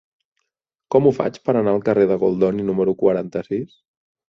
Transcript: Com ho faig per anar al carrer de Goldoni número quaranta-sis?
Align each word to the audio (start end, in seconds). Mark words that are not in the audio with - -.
Com 0.95 1.09
ho 1.09 1.11
faig 1.17 1.37
per 1.51 1.55
anar 1.59 1.75
al 1.75 1.85
carrer 1.91 2.07
de 2.13 2.19
Goldoni 2.25 2.67
número 2.73 2.99
quaranta-sis? 3.05 3.79